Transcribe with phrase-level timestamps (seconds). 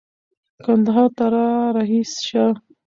[0.65, 2.45] کندهار ته را رهي شه.